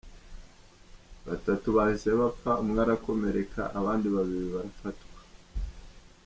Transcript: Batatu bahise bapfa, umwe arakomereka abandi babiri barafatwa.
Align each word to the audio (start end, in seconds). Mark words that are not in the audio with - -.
Batatu 1.27 1.67
bahise 1.75 2.09
bapfa, 2.19 2.51
umwe 2.61 2.79
arakomereka 2.85 3.61
abandi 3.79 4.07
babiri 4.15 4.47
barafatwa. 4.55 5.19